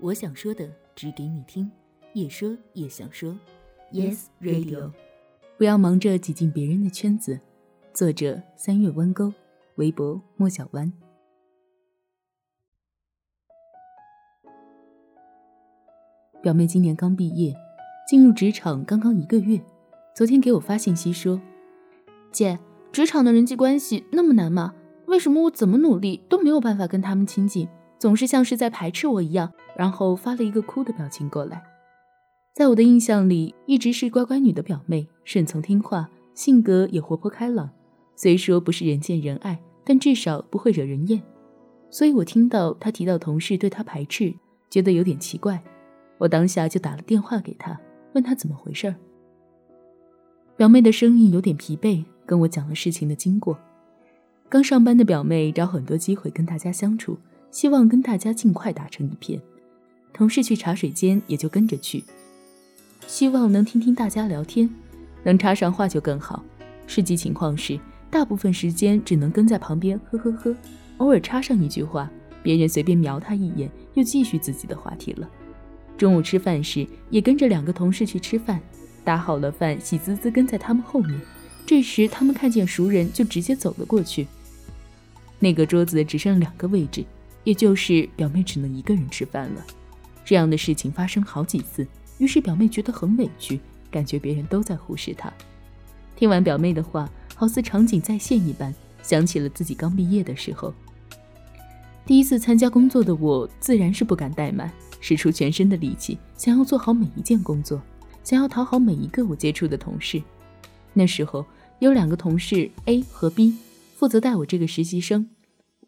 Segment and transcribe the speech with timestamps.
[0.00, 1.70] 我想说的，只给你听。
[2.14, 3.36] 也说也想说
[3.92, 4.90] ，Yes Radio。
[5.58, 7.38] 不要忙着挤进别人的圈子。
[7.92, 9.32] 作者：三月弯钩，
[9.76, 10.90] 微博：莫小弯。
[16.42, 17.54] 表妹今年刚毕业，
[18.08, 19.60] 进入职场刚刚一个月，
[20.14, 21.38] 昨天给我发信息说
[22.32, 22.58] ：“姐，
[22.90, 24.74] 职场的人际关系那么难吗？
[25.06, 27.68] 为什么我怎么努力都没有办法跟他们亲近，
[28.00, 31.62] 总是像是在排斥我一样？”然后发了一个哭的表情过来。
[32.52, 37.70] 在我的印象里，一直是乖乖女的表妹，顺从听话，性格也活泼开朗。
[38.16, 41.22] 虽说不是人见人爱，但至少不会惹人厌。
[41.90, 44.34] 所以我听到她提到同事对她排斥，
[44.68, 45.62] 觉得有点奇怪。
[46.18, 47.80] 我当下就打了电话给她，
[48.14, 48.94] 问她怎么回事儿。
[50.56, 53.58] 表妹的声音有点疲惫，跟我讲了事情的经过。
[54.48, 57.16] 刚上班的表妹找很多机会跟大家相处，
[57.50, 59.40] 希望跟大家尽快打成一片。
[60.12, 62.04] 同事去茶水间，也就跟着去，
[63.06, 64.68] 希望能听听大家聊天，
[65.22, 66.44] 能插上话就更好。
[66.86, 67.78] 实际情况是，
[68.10, 70.54] 大部分时间只能跟在旁边呵呵呵，
[70.98, 72.10] 偶尔插上一句话，
[72.42, 75.28] 别人随便瞄他一眼，又继续自己的话题了。
[75.96, 78.60] 中午吃饭时，也跟着两个同事去吃饭，
[79.04, 81.18] 打好了饭，喜滋滋跟在他们后面。
[81.64, 84.26] 这时他们看见熟人，就直接走了过去。
[85.38, 87.04] 那个桌子只剩两个位置，
[87.44, 89.64] 也就是表妹只能一个人吃饭了。
[90.24, 91.86] 这样的事情发生好几次，
[92.18, 93.58] 于是表妹觉得很委屈，
[93.90, 95.32] 感觉别人都在忽视她。
[96.14, 100.72] 听完表妹的话，好似场景再现一般，想起了自己刚毕业的时候。
[102.06, 107.80] 第一次参加工作的我，自然是不敢怠慢，使出全身的力气，想要做好每一件工作，
[108.22, 110.22] 想要讨好每一个我接触的同事。
[110.92, 111.46] 那时候
[111.78, 113.56] 有两个同事 A 和 B，
[113.96, 115.28] 负责带我这个实习生。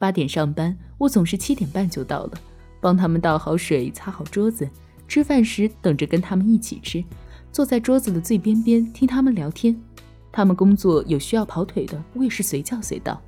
[0.00, 2.32] 八点上班，我总是七点半就到了。
[2.80, 4.66] 帮他们倒好水，擦好桌子。
[5.06, 7.04] 吃饭时等着跟他们一起吃，
[7.52, 9.78] 坐在桌子的最边边听他们聊天。
[10.32, 13.20] 他们工作有需要跑腿的，我也是随叫随到。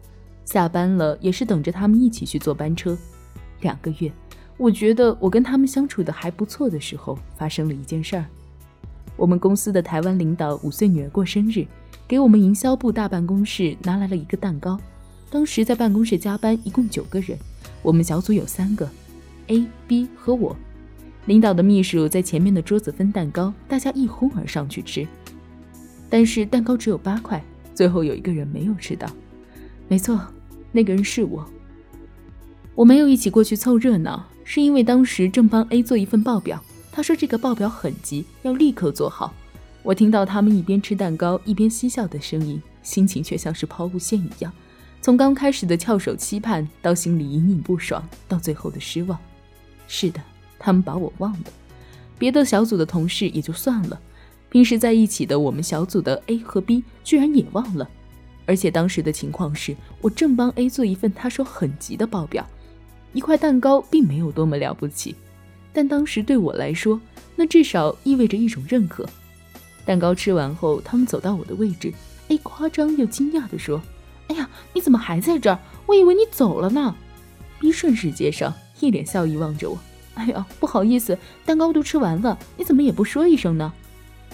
[0.47, 2.97] 下班了也是等着他们一起去坐班车。
[3.61, 4.11] 两个月，
[4.57, 8.25] 我觉得我跟他们相处的还不错的时候，发生了一件事儿。
[9.15, 11.67] 我们公司的台湾领导五岁女儿过生日，
[12.09, 14.81] 给我们营销部大办公室拿来了一个蛋糕。
[15.33, 17.39] 当时在办公室加班，一共九个人，
[17.81, 18.87] 我们小组有三个。
[19.47, 20.55] A、B 和我，
[21.25, 25.09] 领导的秘书在前面的桌子分蛋糕，大家一哄而上去吃。
[26.11, 27.43] 但是蛋糕只有八块，
[27.75, 29.11] 最后有一个人没有吃到。
[29.89, 30.21] 没错，
[30.71, 31.49] 那个人是我。
[32.75, 36.63] 我没有一起过去凑热闹，是因为当时正帮 A 做一份报表，
[36.93, 39.33] 他说这个报表很急，要立刻做好。
[39.83, 44.53] 我听到他们一边吃蛋糕一边嬉笑的声音，心情却像是抛物线一样，
[45.03, 49.19] 从刚开始的翘首期盼，到心里隐隐不爽，到最后的失望。
[49.89, 50.23] 是的，
[50.61, 51.45] 他们把我忘了。
[52.17, 54.01] 别的小组的同事也就算了，
[54.49, 57.91] 平时在一起的我们小组的 A 和 B 居然也忘了。
[58.47, 62.47] 而且当时的情况是我正帮 A 做一份他说很急的报表，
[63.13, 65.17] 一块蛋糕并没有多么了不起，
[65.73, 67.01] 但当时对我来说，
[67.35, 69.05] 那至少意味着一种认可。
[69.85, 71.93] 蛋糕吃完后，他们走到我的位置
[72.29, 73.83] ，A 夸张又惊讶地说
[74.33, 75.59] ：“哎呀，你怎么还在这儿？
[75.85, 76.95] 我以为你走了呢。
[77.61, 78.53] ”B 顺势接上。
[78.81, 79.79] 一脸笑意望着我，
[80.15, 81.17] 哎呀，不好意思，
[81.47, 83.73] 蛋糕都吃完了，你怎么也不说一声呢？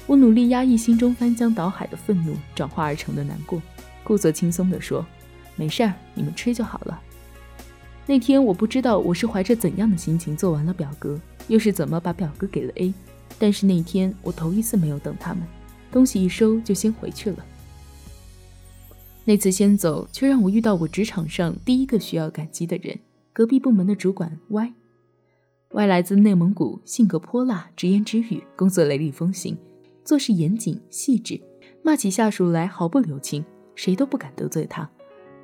[0.07, 3.61] 我努力压抑心中翻江倒海的愤怒，转化而成的难过，
[4.03, 5.05] 故作轻松地说
[5.55, 6.99] ：“没事儿，你们吃就好了。”
[8.07, 12.95] 那天我不知道我是怀着怎样的心情做完了表格，又是怎么把表格给了 A，
[13.39, 15.43] 但是那天我头一次没有等他们，
[15.93, 17.45] 东西一收就先回去了。
[19.29, 22.99] 那次先走，却让我遇到我职场上第一个需要感激的人。
[23.35, 29.55] 隔壁部门的主管 Y，Y 来自内蒙古，性格泼辣，直言直语，工作雷厉风行，
[30.03, 31.39] 做事严谨细致，
[31.83, 33.45] 骂起下属来毫不留情，
[33.75, 34.89] 谁都不敢得罪他。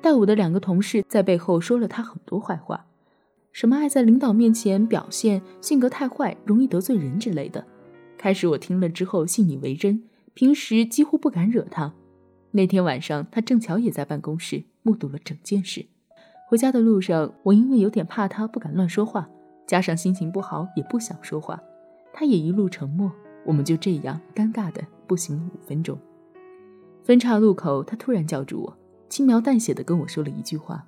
[0.01, 2.87] 带我的两个同事在背后说了他很多坏话，
[3.51, 7.63] 什么爱在领导面前表现，性格太坏，容易得罪人之类的。
[8.17, 10.01] 开始我听了之后信以为真，
[10.33, 11.93] 平时几乎不敢惹他。
[12.55, 15.87] 那天晚上他正巧也在办公室，目睹了整件事。
[16.47, 19.29] 回家的路上，我因为有点怕他，不敢乱说话，
[19.67, 21.61] 加上心情不好，也不想说话。
[22.13, 23.11] 他也一路沉默，
[23.45, 25.99] 我们就这样尴尬的步行了五分钟。
[27.03, 28.77] 分岔路口，他突然叫住我，
[29.09, 30.87] 轻描淡写的跟我说了一句话。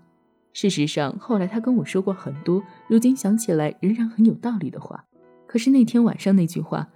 [0.53, 5.03] 事实上，后来他跟我说过很多，如今想起来仍然很有道理的话。
[5.45, 6.87] 可是那天晚上那句话，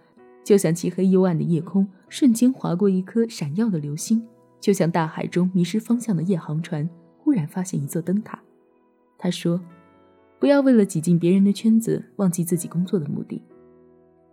[0.45, 4.25] 就像漆黑幽暗的夜空，瞬间划过一颗闪耀的流星，
[4.61, 6.87] 就像大海中迷失方向的夜航船，
[7.17, 8.39] 忽然发现一座灯塔。
[9.17, 9.59] 他说
[10.39, 13.41] ：“不要为了挤进别人的圈子，忘记自己工作的目的。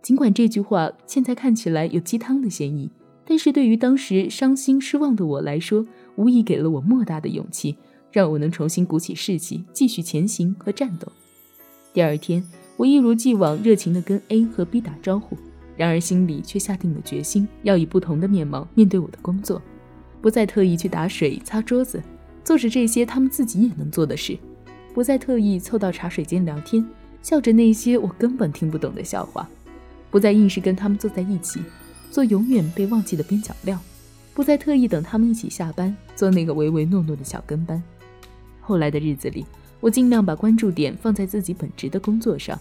[0.01, 2.89] 尽管这句话现在看起来有鸡汤的嫌疑，
[3.25, 5.85] 但是对于当时伤心失望的我来说，
[6.15, 7.75] 无疑给了我莫大的勇气，
[8.11, 11.11] 让我能重新鼓起士气，继续前行和战斗。
[11.91, 12.43] 第二天，
[12.77, 15.35] 我一如既往热情地跟 A 和 B 打招呼，
[15.75, 19.61] 然而心里却下定了决心，要以不同的面貌面对我的工作，
[20.21, 22.01] 不再特意去打水、擦桌子，
[22.43, 24.37] 做着这些他们自己也能做的事，
[24.93, 26.85] 不再特意凑到茶水间聊天，
[27.21, 29.47] 笑着那些我根本听不懂的笑话。
[30.11, 31.61] 不再硬是跟他们坐在一起，
[32.09, 33.77] 做永远被忘记的边角料；
[34.33, 37.81] 不再特意等他们一起下班，做那个唯唯诺诺的小跟班。
[38.59, 39.45] 后来的日子里，
[39.79, 42.59] 我尽量把关注点放在自己本职的工作上。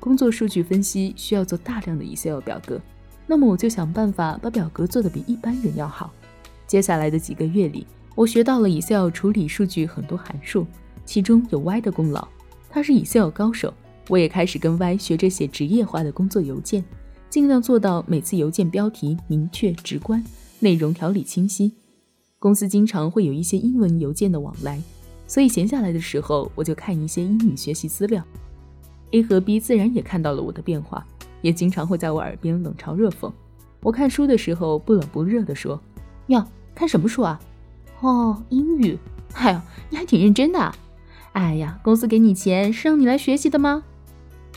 [0.00, 2.80] 工作数据分析需要做大量的 Excel 表格，
[3.26, 6.12] 那么我就想办法把表格做得比一般人要好。
[6.68, 7.84] 接下来的几个月里，
[8.14, 10.66] 我学到了 Excel 处理数据很多函数，
[11.04, 12.28] 其中有 Y 的功劳，
[12.70, 13.74] 他是 Excel 高手。
[14.08, 16.84] 我也开始跟 Y 学着写职业化的工作邮件，
[17.28, 20.22] 尽量做到每次邮件标题明确直观，
[20.60, 21.72] 内容条理清晰。
[22.38, 24.80] 公司经常会有一些英文邮件的往来，
[25.26, 28.22] 所以闲下来的时候我就看一些英语学习资料。
[29.12, 31.06] A 和 B 自然也看到了我的变化，
[31.40, 33.32] 也经常会在我耳边冷嘲热讽。
[33.82, 35.80] 我看书的时候不冷不热地说
[36.28, 36.44] ：“哟，
[36.78, 37.40] 看什么书啊？
[38.02, 38.96] 哦，英语。
[39.34, 39.60] 哎呦，
[39.90, 40.72] 你还挺认真的。
[41.32, 43.82] 哎呀，公司给你钱是让你来学习的吗？”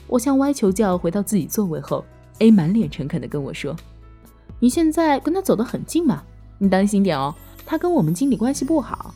[0.06, 2.06] 我向 Y 求教，回到自己座位后
[2.38, 3.76] ，A 满脸诚恳地跟我说
[4.62, 6.22] ：“你现在跟他走得很近嘛，
[6.60, 7.34] 你当心点哦，
[7.66, 9.16] 他跟我们经理关系不好。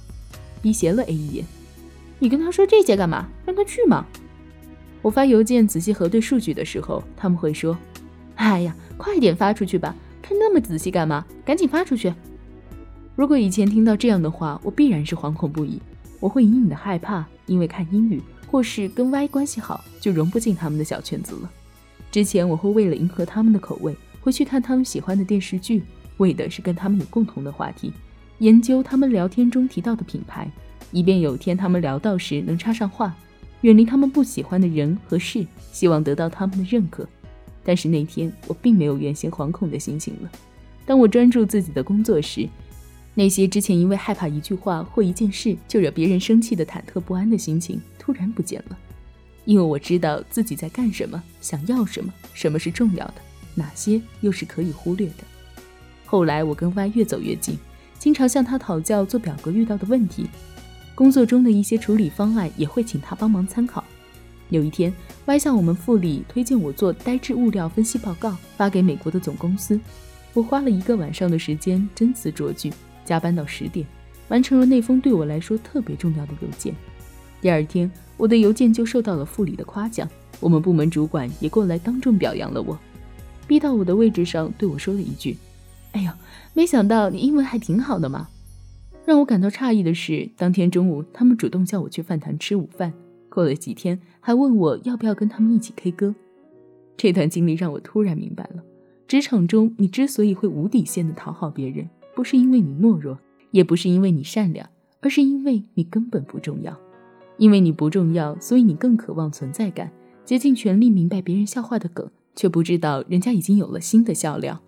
[0.63, 1.46] ”B 斜了 A 一眼
[2.18, 3.28] ：“你跟他说这些干嘛？
[3.46, 4.04] 让他去吗？”
[5.04, 7.78] 我发邮件仔细核对数据的时候，他们会说
[8.38, 9.94] ：“哎呀，快点发出去吧，
[10.24, 11.24] 看那么仔细干嘛？
[11.46, 12.12] 赶紧发出去。”
[13.15, 15.81] 如果以前听到这样的话，我必然是惶恐不已，
[16.19, 18.21] 我会隐隐的害怕，因为看英语。
[18.47, 21.51] 或是跟 Y 关系好，就融不进他们的小圈子了。
[22.09, 25.83] 之前我会为了迎合他们的口味，回去看他们喜欢的电视剧，
[26.17, 27.91] 为的是跟他们有共同的话题，
[28.38, 30.50] 研究他们聊天中提到的品牌，
[30.91, 33.13] 以便有天他们聊到时能插上话。
[33.61, 37.06] 远离他们不喜欢的人和事，希望得到他们的认可。
[37.63, 40.31] 但是那天我并没有原先惶恐的心情了。
[40.85, 42.47] 当我专注自己的工作时，
[43.17, 48.77] 那些之前因为害怕一句话或一件事就惹别人生气的忐忑不安的心情突然不见了，
[49.45, 53.15] 因为我知道自己在干什么，想要什么，什么是重要的，
[53.56, 55.23] 哪些又是可以忽略的。
[56.06, 57.57] 后来我跟 Y 越走越近，
[57.97, 60.27] 经常向他讨教做表格遇到的问题，
[60.94, 63.81] 工作中的一些处理方案也会请他帮忙参考。
[64.50, 64.94] 有一天
[65.25, 69.79] ，Y 向我们副理推荐我做呆滞物料分析报告，发给美国的总公司。
[70.33, 72.71] 我花了一个晚上的时间斟词酌句。
[73.06, 73.88] 加班到十点，
[74.28, 76.75] 完成了那封对我来说特别重要的邮件。
[77.40, 80.10] 第二天，我的邮件就受到了副理的夸奖，
[80.40, 82.78] 我们部门主管也过来当众表扬了我，
[83.48, 85.38] 逼到我的位置上对我说了一句
[85.94, 86.12] ：“哎呦，
[86.54, 88.28] 没想到你英文还挺好的嘛。”
[89.06, 92.92] 让我感到诧异的是，当天中午他们主动叫我去饭堂吃午饭，
[93.30, 96.16] 过了几天还问我要不要跟他们一起 K 歌。
[96.98, 98.63] 这段经历让我突然明白了，
[99.07, 101.88] 职场中你之所以会无底线的讨好别人。
[102.15, 103.19] 不是因为你懦弱，
[103.51, 104.69] 也不是因为你善良，
[105.01, 106.75] 而是因为你根本不重要。
[107.38, 109.91] 因为你不重要，所以你更渴望存在感，
[110.23, 114.61] 竭尽全力明白别人笑话的梗，却不知道人家已经有了新的笑料。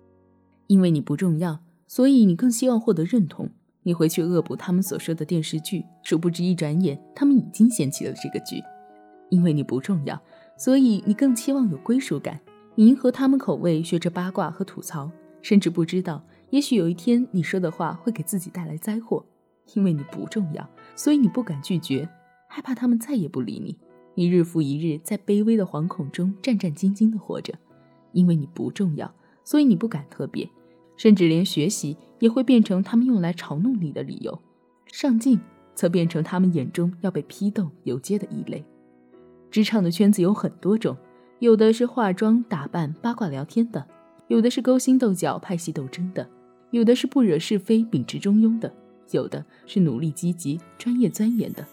[0.66, 3.48] 因为你不重要，所以你更希望获得认同。
[3.84, 8.62] 你回去恶补他们所说的电视剧，殊不知一转眼他们已经嫌弃了这个剧。
[9.30, 10.20] 因为你不重要，
[10.58, 12.38] 所以你更期望有归属感，
[12.74, 16.22] 你迎合他们口味，学着八卦和吐槽，甚至不知道。
[16.50, 19.24] 也许有一天你说的话会给自己带来灾祸，
[19.74, 22.08] 因为你不重要，所以你不敢拒绝，
[22.48, 23.76] 害怕他们再也不理你。
[24.14, 27.54] 你日复一日在卑微的惶恐中战战兢兢地活着，
[28.12, 29.14] 因为你不重要，
[29.44, 30.48] 所以你不敢特别，
[30.96, 34.36] 甚至连学习也会变成他们用来嘲弄你的理由。
[34.86, 35.38] 上进
[35.74, 38.64] 则变成他们眼中要被批斗游街的异类。
[39.50, 40.96] 职场的圈子有很多种，
[41.38, 43.86] 有的是化妆打扮、八卦聊天的，
[44.26, 46.28] 有的是勾心斗角、派系斗争的。
[46.70, 48.72] 有的是不惹是非、秉持中庸的，
[49.10, 51.66] 有的是努力积极、专业钻研的。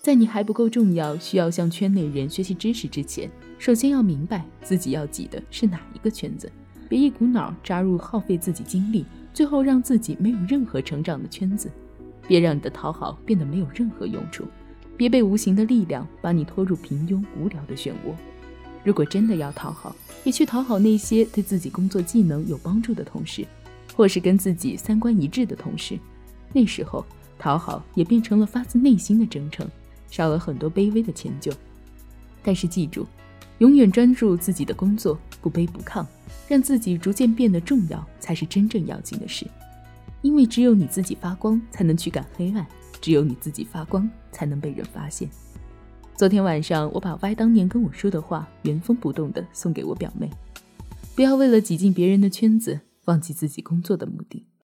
[0.00, 6.50] 在你还不够重要，需要向圈内人学习知识之前，首先要明白自己要挤的是哪一个圈子，
[6.88, 11.70] 别一股脑扎入耗费自己精力，最后让自己没有任何成长的圈子。
[12.28, 14.44] 别让你的讨好变得没有任何用处，
[14.96, 18.14] 别被无形的力量把你拖入平庸无聊的漩涡。
[18.84, 23.44] 如果真的要讨好，也去讨好那些对自己工作技能有帮助的同事。
[23.94, 25.98] 或是跟自己三观一致的同事，
[26.52, 27.04] 那时候
[27.38, 29.68] 讨好也变成了发自内心的真诚，
[30.10, 31.52] 少了很多卑微的迁就。
[32.42, 33.06] 但是记住，
[33.58, 36.04] 永远专注自己的工作，不卑不亢，
[36.48, 39.46] 让自己逐渐变得重要，才是真正要紧的事。
[40.22, 42.64] 因为只有你自己发光，才能驱赶黑暗；
[43.00, 45.28] 只有你自己发光，才能被人发现。
[46.14, 50.28] 昨天晚上，我把 Y 当年跟我说的话原封不动的送给我表妹。
[51.14, 52.80] 不要为了挤进别人的圈子，
[53.10, 54.46] 忘记自己工作的目的。